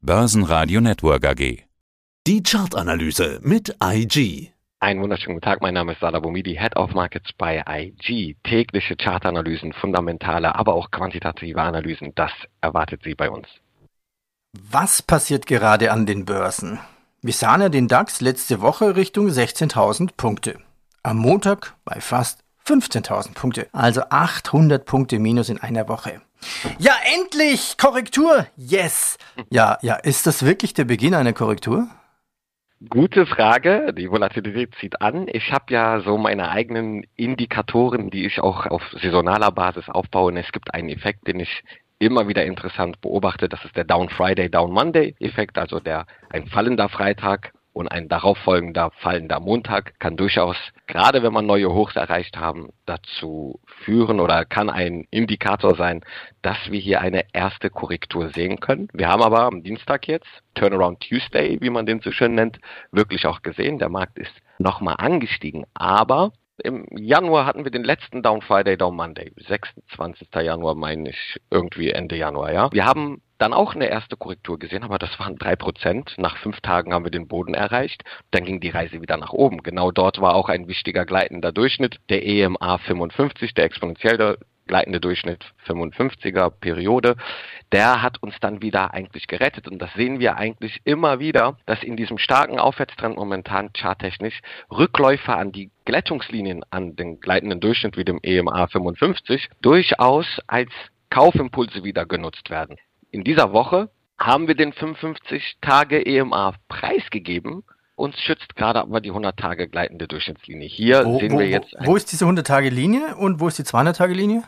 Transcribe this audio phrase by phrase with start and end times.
[0.00, 1.64] Börsenradio Network AG.
[2.24, 4.52] Die Chartanalyse mit IG.
[4.78, 8.36] Einen wunderschönen guten Tag, mein Name ist Salah Boumidi, Head of Markets bei IG.
[8.44, 12.30] Tägliche Chartanalysen, fundamentale, aber auch quantitative Analysen, das
[12.60, 13.48] erwartet Sie bei uns.
[14.70, 16.78] Was passiert gerade an den Börsen?
[17.20, 20.60] Wir sahen ja den DAX letzte Woche Richtung 16.000 Punkte.
[21.02, 26.20] Am Montag bei fast 15.000 Punkte, also 800 Punkte minus in einer Woche.
[26.78, 27.78] Ja, endlich!
[27.78, 28.46] Korrektur!
[28.56, 29.16] Yes!
[29.48, 31.88] Ja, ja, ist das wirklich der Beginn einer Korrektur?
[32.90, 33.94] Gute Frage.
[33.94, 35.28] Die Volatilität zieht an.
[35.32, 40.30] Ich habe ja so meine eigenen Indikatoren, die ich auch auf saisonaler Basis aufbaue.
[40.30, 41.64] Und es gibt einen Effekt, den ich
[41.98, 43.48] immer wieder interessant beobachte.
[43.48, 48.08] Das ist der Down Friday, Down Monday Effekt, also der ein fallender Freitag und ein
[48.08, 50.56] darauffolgender fallender Montag kann durchaus,
[50.88, 56.00] gerade wenn man neue Hochs erreicht haben, dazu führen oder kann ein Indikator sein,
[56.42, 58.88] dass wir hier eine erste Korrektur sehen können.
[58.92, 62.58] Wir haben aber am Dienstag jetzt, Turnaround Tuesday, wie man den so schön nennt,
[62.90, 63.78] wirklich auch gesehen.
[63.78, 66.32] Der Markt ist nochmal angestiegen, aber
[66.64, 69.30] im Januar hatten wir den letzten Down Friday, Down Monday.
[69.46, 70.26] 26.
[70.34, 72.72] Januar meine ich, irgendwie Ende Januar, ja.
[72.72, 76.14] Wir haben dann auch eine erste Korrektur gesehen, aber das waren drei Prozent.
[76.18, 78.04] Nach fünf Tagen haben wir den Boden erreicht.
[78.30, 79.62] Dann ging die Reise wieder nach oben.
[79.62, 85.44] Genau dort war auch ein wichtiger gleitender Durchschnitt, der EMA 55, der exponentielle gleitende Durchschnitt
[85.66, 87.16] 55er Periode,
[87.72, 89.66] der hat uns dann wieder eigentlich gerettet.
[89.66, 95.34] Und das sehen wir eigentlich immer wieder, dass in diesem starken Aufwärtstrend momentan charttechnisch Rückläufe
[95.34, 100.70] an die Glättungslinien an den gleitenden Durchschnitt wie dem EMA 55 durchaus als
[101.10, 102.76] Kaufimpulse wieder genutzt werden.
[103.10, 107.62] In dieser Woche haben wir den 55 Tage EMA preisgegeben
[107.98, 110.68] uns schützt gerade aber die 100 Tage gleitende Durchschnittslinie.
[110.68, 111.74] Hier wo, sehen wo, wir jetzt.
[111.80, 114.44] Wo ist diese 100 Tage Linie und wo ist die 200 Tage Linie?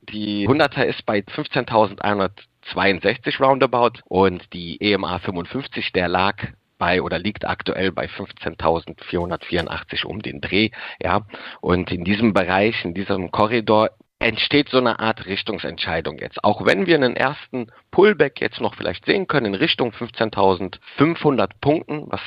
[0.00, 6.36] Die 100er ist bei 15.162 roundabout und die EMA 55, der lag
[6.78, 11.26] bei oder liegt aktuell bei 15.484 um den Dreh, ja.
[11.60, 16.42] Und in diesem Bereich, in diesem Korridor entsteht so eine Art Richtungsentscheidung jetzt.
[16.42, 22.04] Auch wenn wir einen ersten Pullback jetzt noch vielleicht sehen können in Richtung 15.500 Punkten,
[22.08, 22.20] was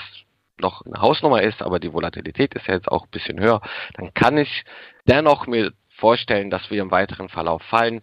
[0.60, 3.62] noch eine Hausnummer ist, aber die Volatilität ist ja jetzt auch ein bisschen höher,
[3.96, 4.64] dann kann ich
[5.08, 8.02] dennoch mir vorstellen, dass wir im weiteren Verlauf fallen.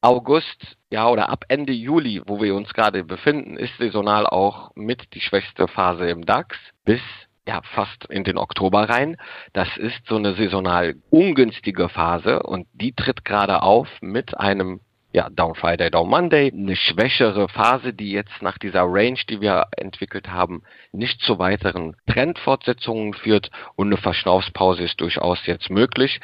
[0.00, 5.14] August, ja, oder ab Ende Juli, wo wir uns gerade befinden, ist saisonal auch mit
[5.14, 7.00] die schwächste Phase im DAX bis
[7.46, 9.16] ja, fast in den Oktober rein.
[9.52, 14.80] Das ist so eine saisonal ungünstige Phase und die tritt gerade auf mit einem
[15.12, 19.66] ja, Down Friday, Down Monday, eine schwächere Phase, die jetzt nach dieser Range, die wir
[19.76, 23.50] entwickelt haben, nicht zu weiteren Trendfortsetzungen führt.
[23.76, 26.20] Und eine Verschnaufspause ist durchaus jetzt möglich.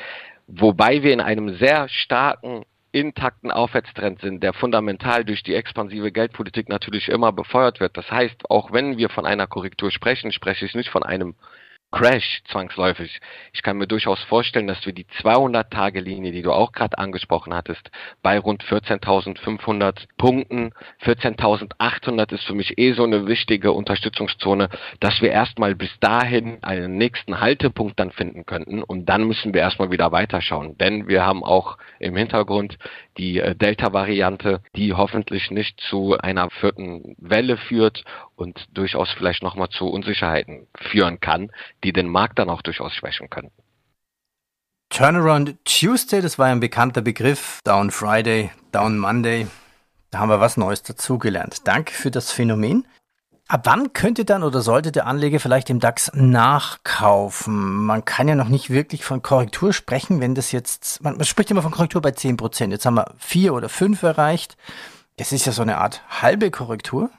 [0.46, 6.68] Wobei wir in einem sehr starken intakten Aufwärtstrend sind, der fundamental durch die expansive Geldpolitik
[6.68, 7.96] natürlich immer befeuert wird.
[7.96, 11.34] Das heißt, auch wenn wir von einer Korrektur sprechen, spreche ich nicht von einem
[11.90, 13.18] Crash zwangsläufig.
[13.54, 17.90] Ich kann mir durchaus vorstellen, dass wir die 200-Tage-Linie, die du auch gerade angesprochen hattest,
[18.22, 20.72] bei rund 14.500 Punkten,
[21.02, 24.68] 14.800 ist für mich eh so eine wichtige Unterstützungszone,
[25.00, 28.82] dass wir erstmal bis dahin einen nächsten Haltepunkt dann finden könnten.
[28.82, 32.76] Und dann müssen wir erstmal wieder weiterschauen, denn wir haben auch im Hintergrund
[33.16, 38.04] die äh, Delta-Variante, die hoffentlich nicht zu einer vierten Welle führt
[38.36, 41.50] und durchaus vielleicht nochmal zu Unsicherheiten führen kann,
[41.84, 43.50] die den Markt dann auch durchaus schwächen können.
[44.90, 47.60] Turnaround Tuesday, das war ein bekannter Begriff.
[47.64, 49.46] Down Friday, Down Monday.
[50.10, 51.68] Da haben wir was Neues dazugelernt.
[51.68, 52.86] Danke für das Phänomen.
[53.48, 57.84] Ab wann könnte dann oder sollte der Anleger vielleicht im DAX nachkaufen?
[57.84, 61.50] Man kann ja noch nicht wirklich von Korrektur sprechen, wenn das jetzt, man, man spricht
[61.50, 62.72] immer von Korrektur bei 10 Prozent.
[62.72, 64.58] Jetzt haben wir vier oder fünf erreicht.
[65.16, 67.10] Das ist ja so eine Art halbe Korrektur.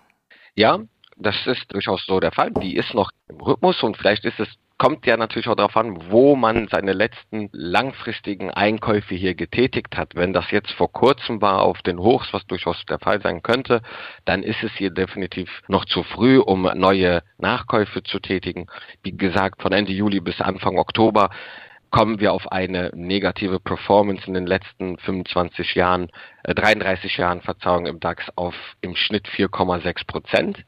[0.53, 0.79] Ja,
[1.19, 2.51] das ist durchaus so der Fall.
[2.61, 4.47] Die ist noch im Rhythmus und vielleicht ist es
[4.79, 10.15] kommt ja natürlich auch darauf an, wo man seine letzten langfristigen Einkäufe hier getätigt hat.
[10.15, 13.81] Wenn das jetzt vor kurzem war auf den Hochs, was durchaus der Fall sein könnte,
[14.23, 18.67] dann ist es hier definitiv noch zu früh, um neue Nachkäufe zu tätigen.
[19.03, 21.29] Wie gesagt, von Ende Juli bis Anfang Oktober
[21.91, 26.09] kommen wir auf eine negative Performance in den letzten 25 Jahren,
[26.43, 30.63] äh, 33 Jahren, Verzeihung, im DAX auf im Schnitt 4,6 Prozent.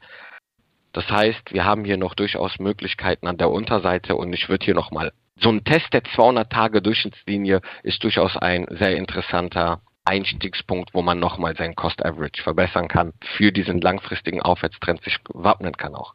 [0.92, 4.74] Das heißt, wir haben hier noch durchaus Möglichkeiten an der Unterseite und ich würde hier
[4.74, 11.02] nochmal, so ein Test der 200 Tage Durchschnittslinie ist durchaus ein sehr interessanter Einstiegspunkt, wo
[11.02, 16.14] man nochmal sein Cost Average verbessern kann, für diesen langfristigen Aufwärtstrend sich wappnen kann auch.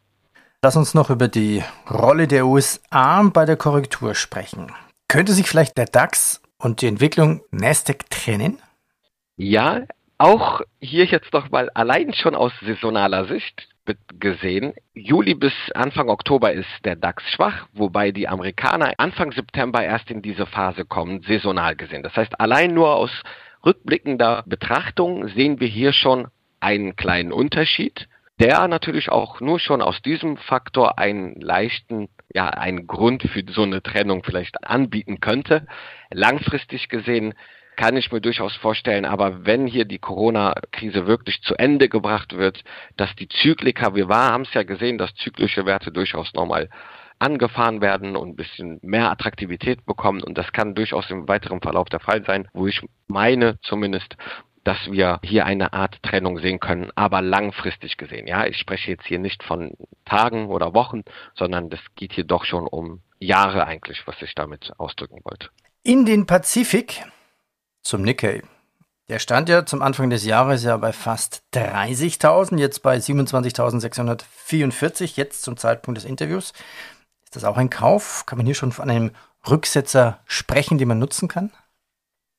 [0.61, 4.73] Lass uns noch über die Rolle der USA bei der Korrektur sprechen.
[5.07, 8.59] Könnte sich vielleicht der DAX und die Entwicklung Nasdaq trennen?
[9.37, 9.83] Ja,
[10.17, 13.67] Auch hier jetzt noch mal allein schon aus saisonaler Sicht
[14.19, 14.73] gesehen.
[14.93, 20.21] Juli bis Anfang Oktober ist der DAX schwach, wobei die Amerikaner Anfang September erst in
[20.21, 22.03] diese Phase kommen, saisonal gesehen.
[22.03, 23.11] Das heißt, allein nur aus
[23.65, 26.27] rückblickender Betrachtung sehen wir hier schon
[26.59, 28.07] einen kleinen Unterschied,
[28.39, 33.63] der natürlich auch nur schon aus diesem Faktor einen leichten, ja, einen Grund für so
[33.63, 35.65] eine Trennung vielleicht anbieten könnte.
[36.11, 37.33] Langfristig gesehen
[37.77, 39.05] kann ich mir durchaus vorstellen.
[39.05, 42.63] Aber wenn hier die Corona-Krise wirklich zu Ende gebracht wird,
[42.97, 46.69] dass die Zyklika, wir haben es ja gesehen, dass zyklische Werte durchaus nochmal
[47.19, 50.21] angefahren werden und ein bisschen mehr Attraktivität bekommen.
[50.21, 54.17] Und das kann durchaus im weiteren Verlauf der Fall sein, wo ich meine zumindest,
[54.63, 58.27] dass wir hier eine Art Trennung sehen können, aber langfristig gesehen.
[58.27, 59.71] Ja, ich spreche jetzt hier nicht von
[60.03, 61.03] Tagen oder Wochen,
[61.35, 65.49] sondern das geht hier doch schon um Jahre eigentlich, was ich damit ausdrücken wollte.
[65.83, 67.01] In den Pazifik
[67.87, 68.41] zum Nikkei.
[69.09, 75.43] Der stand ja zum Anfang des Jahres ja bei fast 30.000, jetzt bei 27.644, jetzt
[75.43, 76.51] zum Zeitpunkt des Interviews.
[77.23, 78.25] Ist das auch ein Kauf?
[78.25, 79.11] Kann man hier schon von einem
[79.49, 81.53] Rücksetzer sprechen, den man nutzen kann?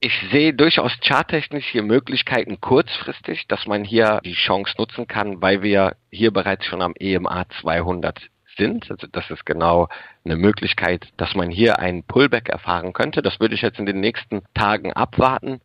[0.00, 5.62] Ich sehe durchaus charttechnisch hier Möglichkeiten kurzfristig, dass man hier die Chance nutzen kann, weil
[5.62, 8.20] wir hier bereits schon am EMA 200
[8.58, 8.90] sind.
[8.90, 9.88] Also das ist genau
[10.24, 13.22] eine Möglichkeit, dass man hier einen Pullback erfahren könnte.
[13.22, 15.60] Das würde ich jetzt in den nächsten Tagen abwarten.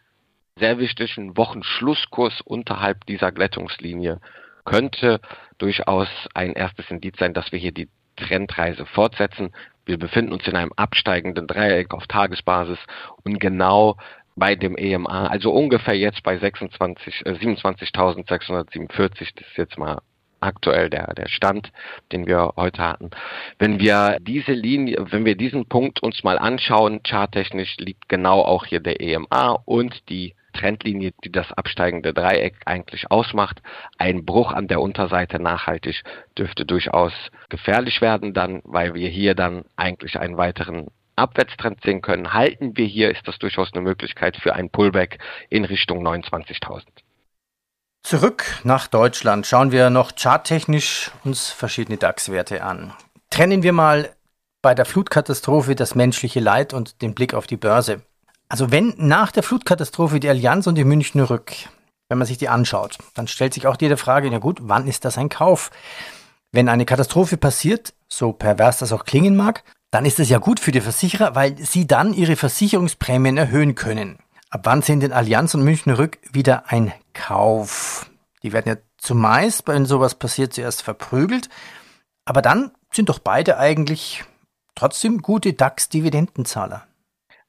[0.58, 4.22] Sehr wichtig, ein Wochenschlusskurs unterhalb dieser Glättungslinie
[4.66, 5.20] könnte
[5.58, 9.52] durchaus ein erstes Indiz sein, dass wir hier die Trendreise fortsetzen.
[9.86, 12.80] Wir befinden uns in einem absteigenden Dreieck auf Tagesbasis
[13.24, 13.98] und genau
[14.36, 20.00] bei dem EMA, also ungefähr jetzt bei 26, äh, 27.647, das ist jetzt mal
[20.44, 21.72] aktuell der, der Stand,
[22.12, 23.10] den wir heute hatten.
[23.60, 28.66] Wenn wir diese Linie, wenn wir diesen Punkt uns mal anschauen, charttechnisch liegt genau auch
[28.66, 33.62] hier der EMA und die Trendlinie, die das absteigende Dreieck eigentlich ausmacht.
[33.98, 36.04] Ein Bruch an der Unterseite nachhaltig
[36.38, 37.14] dürfte durchaus
[37.50, 42.34] gefährlich werden, dann, weil wir hier dann eigentlich einen weiteren Abwärtstrend sehen können.
[42.34, 45.20] Halten wir hier, ist das durchaus eine Möglichkeit für ein Pullback
[45.50, 46.84] in Richtung 29.000.
[48.04, 52.94] Zurück nach Deutschland schauen wir noch charttechnisch uns verschiedene DAX-Werte an.
[53.30, 54.14] Trennen wir mal
[54.62, 58.02] bei der Flutkatastrophe das menschliche Leid und den Blick auf die Börse.
[58.50, 61.54] Also wenn nach der Flutkatastrophe die Allianz und die Münchner Rück,
[62.10, 65.06] wenn man sich die anschaut, dann stellt sich auch die Frage, na gut, wann ist
[65.06, 65.72] das ein Kauf?
[66.52, 70.60] Wenn eine Katastrophe passiert, so pervers das auch klingen mag, dann ist das ja gut
[70.60, 74.20] für die Versicherer, weil sie dann ihre Versicherungsprämien erhöhen können.
[74.54, 78.12] Ab wann sind denn Allianz und Münchner Rück wieder ein Kauf?
[78.44, 81.50] Die werden ja zumeist, wenn sowas passiert, zuerst verprügelt.
[82.24, 84.24] Aber dann sind doch beide eigentlich
[84.76, 86.86] trotzdem gute DAX-Dividendenzahler.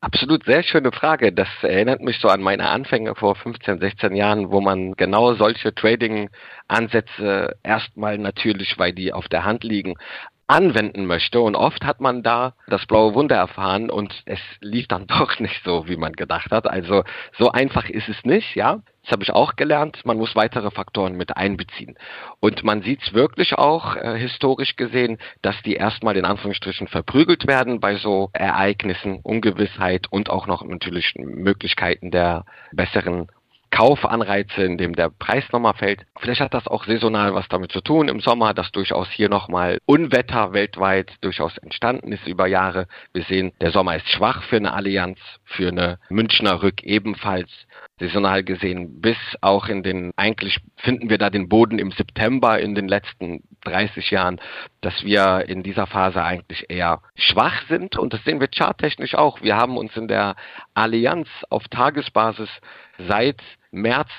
[0.00, 1.30] Absolut, sehr schöne Frage.
[1.30, 5.74] Das erinnert mich so an meine Anfänge vor 15, 16 Jahren, wo man genau solche
[5.74, 9.96] Trading-Ansätze erstmal natürlich, weil die auf der Hand liegen,
[10.46, 11.40] anwenden möchte.
[11.40, 15.62] Und oft hat man da das blaue Wunder erfahren und es lief dann doch nicht
[15.64, 16.66] so, wie man gedacht hat.
[16.66, 17.04] Also
[17.38, 18.80] so einfach ist es nicht, ja.
[19.02, 20.00] Das habe ich auch gelernt.
[20.06, 21.96] Man muss weitere Faktoren mit einbeziehen.
[22.40, 27.46] Und man sieht es wirklich auch äh, historisch gesehen, dass die erstmal in Anführungsstrichen verprügelt
[27.46, 33.28] werden bei so Ereignissen, Ungewissheit und auch noch natürlich Möglichkeiten der besseren
[33.74, 36.06] Kaufanreize, in dem der Preis nochmal fällt.
[36.20, 39.78] Vielleicht hat das auch saisonal was damit zu tun im Sommer, dass durchaus hier nochmal
[39.84, 42.86] Unwetter weltweit durchaus entstanden ist über Jahre.
[43.12, 47.50] Wir sehen, der Sommer ist schwach für eine Allianz, für eine Münchner Rück ebenfalls
[47.98, 52.74] saisonal gesehen bis auch in den, eigentlich finden wir da den Boden im September in
[52.74, 54.40] den letzten 30 Jahren,
[54.80, 59.42] dass wir in dieser Phase eigentlich eher schwach sind und das sehen wir charttechnisch auch.
[59.42, 60.34] Wir haben uns in der
[60.74, 62.50] Allianz auf Tagesbasis
[62.98, 63.40] seit
[63.74, 64.10] März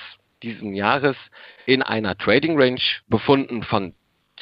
[0.42, 1.16] diesen Jahres
[1.64, 3.94] in einer Trading Range befunden von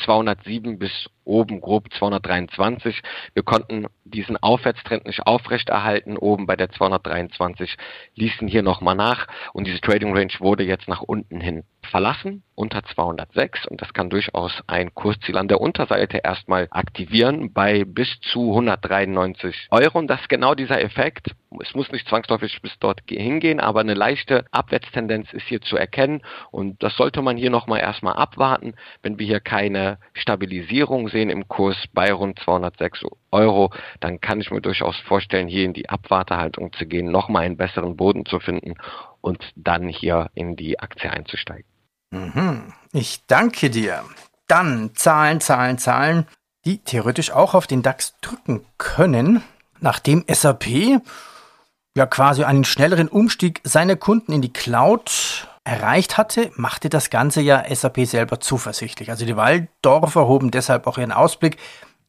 [0.04, 3.00] 207 bis oben grob 223.
[3.32, 6.16] Wir konnten diesen Aufwärtstrend nicht aufrechterhalten.
[6.16, 7.76] Oben bei der 223
[8.16, 12.82] ließen hier nochmal nach und diese Trading Range wurde jetzt nach unten hin verlassen unter
[12.82, 18.50] 206 und das kann durchaus ein Kursziel an der Unterseite erstmal aktivieren bei bis zu
[18.50, 21.30] 193 Euro und das ist genau dieser Effekt.
[21.60, 26.22] Es muss nicht zwangsläufig bis dort hingehen, aber eine leichte Abwärtstendenz ist hier zu erkennen
[26.50, 31.46] und das sollte man hier nochmal erstmal abwarten, wenn wir hier keine Stabilisierung sehen im
[31.46, 33.70] Kurs bei rund 206 Euro,
[34.00, 37.96] dann kann ich mir durchaus vorstellen, hier in die Abwartehaltung zu gehen, nochmal einen besseren
[37.96, 38.74] Boden zu finden
[39.20, 41.66] und dann hier in die Aktie einzusteigen.
[42.14, 42.72] Mhm.
[42.92, 44.04] Ich danke dir.
[44.46, 46.26] Dann Zahlen, Zahlen, Zahlen,
[46.64, 49.42] die theoretisch auch auf den DAX drücken können,
[49.80, 51.00] nachdem SAP
[51.96, 57.40] ja quasi einen schnelleren Umstieg seiner Kunden in die Cloud erreicht hatte, machte das Ganze
[57.40, 59.10] ja SAP selber zuversichtlich.
[59.10, 61.56] Also die Waldorfer hoben deshalb auch ihren Ausblick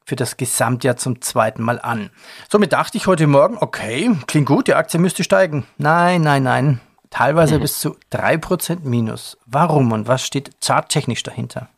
[0.05, 2.11] für das Gesamtjahr zum zweiten Mal an.
[2.49, 5.65] Somit dachte ich heute Morgen, okay, klingt gut, die Aktie müsste steigen.
[5.77, 6.79] Nein, nein, nein.
[7.15, 7.61] Teilweise mhm.
[7.61, 9.37] bis zu 3% Minus.
[9.45, 11.69] Warum und was steht charttechnisch dahinter?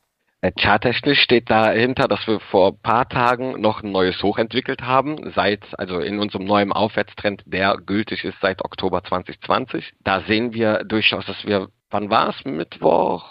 [0.41, 4.81] Äh, charttechnisch steht dahinter, dass wir vor ein paar Tagen noch ein neues Hoch entwickelt
[4.81, 9.93] haben, seit, also in unserem neuen Aufwärtstrend, der gültig ist seit Oktober 2020.
[9.99, 12.43] Da sehen wir durchaus, dass wir, wann war es?
[12.43, 13.23] Mittwoch?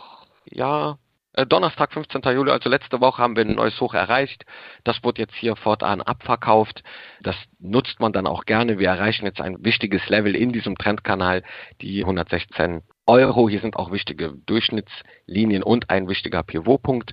[0.44, 0.98] Ja,
[1.36, 2.22] äh, Donnerstag, 15.
[2.34, 4.44] Juli, also letzte Woche haben wir ein neues Hoch erreicht.
[4.84, 6.82] Das wurde jetzt hier fortan abverkauft.
[7.20, 8.78] Das nutzt man dann auch gerne.
[8.78, 11.42] Wir erreichen jetzt ein wichtiges Level in diesem Trendkanal,
[11.80, 13.48] die 116 Euro.
[13.48, 17.12] Hier sind auch wichtige Durchschnittslinien und ein wichtiger Pivotpunkt.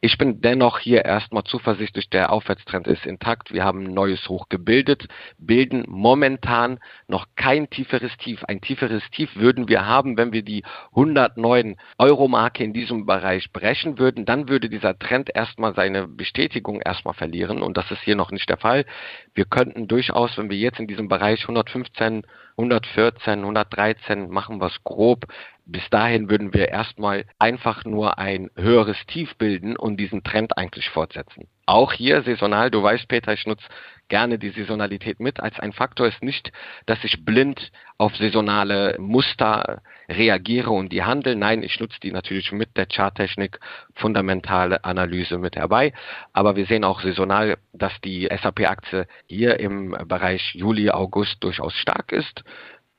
[0.00, 3.52] Ich bin dennoch hier erstmal zuversichtlich, der Aufwärtstrend ist intakt.
[3.52, 8.42] Wir haben ein neues Hoch gebildet, bilden momentan noch kein tieferes Tief.
[8.44, 13.52] Ein tieferes Tief würden wir haben, wenn wir die 109 Euro Marke in diesem Bereich
[13.52, 14.24] brechen würden.
[14.24, 18.48] Dann würde dieser Trend erstmal seine Bestätigung erstmal verlieren und das ist hier noch nicht
[18.48, 18.86] der Fall.
[19.34, 22.22] Wir könnten durchaus, wenn wir jetzt in diesem Bereich 115
[22.56, 25.26] 114, 113 machen wir es grob.
[25.66, 30.90] Bis dahin würden wir erstmal einfach nur ein höheres Tief bilden und diesen Trend eigentlich
[30.90, 31.48] fortsetzen.
[31.64, 33.64] Auch hier saisonal, du weißt Peter, ich nutze
[34.08, 35.40] gerne die Saisonalität mit.
[35.40, 36.52] Als ein Faktor ist nicht,
[36.84, 41.34] dass ich blind auf saisonale Muster reagiere und die handle.
[41.34, 43.58] Nein, ich nutze die natürlich mit der Charttechnik,
[43.94, 45.94] fundamentale Analyse mit herbei.
[46.34, 52.12] Aber wir sehen auch saisonal, dass die SAP-Aktie hier im Bereich Juli, August durchaus stark
[52.12, 52.44] ist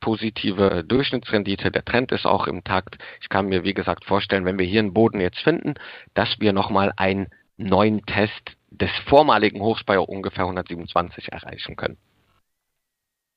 [0.06, 1.72] positive Durchschnittsrendite.
[1.72, 3.00] Der Trend ist auch im Takt.
[3.22, 5.74] Ich kann mir, wie gesagt, vorstellen, wenn wir hier einen Boden jetzt finden,
[6.14, 11.98] dass wir nochmal einen neuen Test des vormaligen Hochs bei ungefähr 127 erreichen können.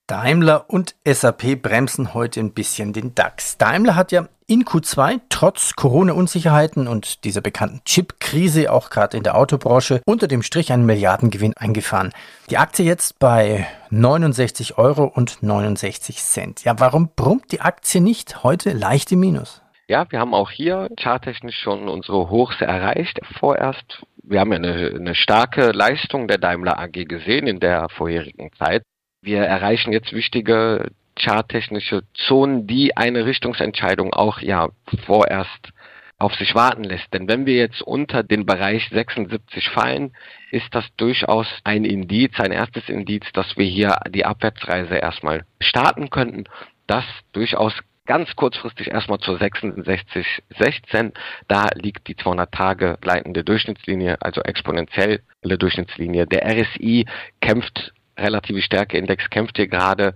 [0.06, 3.56] Daimler und SAP bremsen heute ein bisschen den DAX.
[3.56, 9.36] Daimler hat ja in Q2 trotz Corona-Unsicherheiten und dieser bekannten Chip-Krise auch gerade in der
[9.36, 12.12] Autobranche unter dem Strich einen Milliardengewinn eingefahren.
[12.48, 16.64] Die Aktie jetzt bei 69 Euro und 69 Cent.
[16.64, 19.60] Ja, warum brummt die Aktie nicht heute leicht im Minus?
[19.86, 24.02] Ja, wir haben auch hier charttechnisch schon unsere Hochs erreicht vorerst.
[24.22, 28.82] Wir haben ja eine, eine starke Leistung der Daimler AG gesehen in der vorherigen Zeit.
[29.20, 34.68] Wir erreichen jetzt wichtige charttechnische Zonen, die eine Richtungsentscheidung auch ja
[35.06, 35.72] vorerst
[36.18, 37.12] auf sich warten lässt.
[37.14, 40.12] Denn wenn wir jetzt unter den Bereich 76 fallen,
[40.50, 46.10] ist das durchaus ein Indiz, ein erstes Indiz, dass wir hier die Abwärtsreise erstmal starten
[46.10, 46.44] könnten.
[46.86, 47.74] Das durchaus
[48.06, 51.12] ganz kurzfristig erstmal zur 66,16.
[51.46, 56.26] Da liegt die 200 Tage gleitende Durchschnittslinie, also exponentielle Durchschnittslinie.
[56.26, 57.04] Der RSI
[57.40, 60.14] kämpft relative Stärkeindex kämpft hier gerade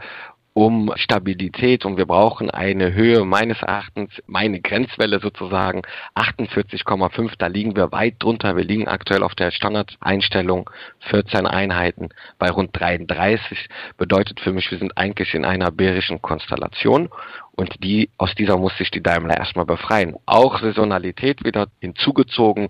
[0.54, 5.82] um Stabilität und wir brauchen eine Höhe meines Erachtens, meine Grenzwelle sozusagen
[6.14, 8.56] 48,5, da liegen wir weit drunter.
[8.56, 10.68] Wir liegen aktuell auf der Standardeinstellung
[11.10, 17.08] 14 Einheiten bei rund 33, bedeutet für mich, wir sind eigentlich in einer bärischen Konstellation
[17.52, 20.16] und die, aus dieser muss sich die Daimler erstmal befreien.
[20.26, 22.68] Auch Saisonalität wieder hinzugezogen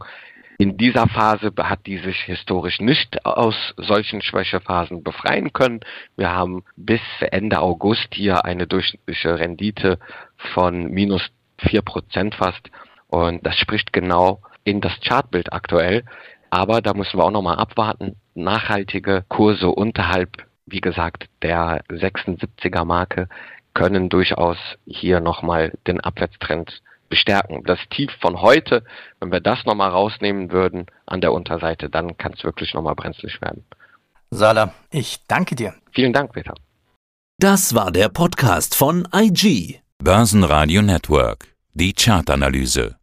[0.63, 5.81] in dieser Phase hat die sich historisch nicht aus solchen Schwächephasen befreien können.
[6.17, 9.99] Wir haben bis Ende August hier eine durchschnittliche Rendite
[10.55, 12.71] von minus vier Prozent fast.
[13.09, 16.05] Und das spricht genau in das Chartbild aktuell.
[16.51, 18.15] Aber da müssen wir auch nochmal abwarten.
[18.37, 23.29] Nachhaltige Kurse unterhalb, wie gesagt, der 76er Marke
[23.75, 27.63] können durchaus hier nochmal den Abwärtstrend bestärken.
[27.65, 28.85] Das Tief von heute,
[29.21, 33.39] wenn wir das nochmal rausnehmen würden an der Unterseite, dann kann es wirklich nochmal brenzlig
[33.43, 33.67] werden.
[34.31, 35.75] Sala, ich danke dir.
[35.93, 36.55] Vielen Dank, Peter.
[37.39, 39.81] Das war der Podcast von IG.
[39.99, 41.49] Börsenradio Network.
[41.75, 42.97] Die Chartanalyse.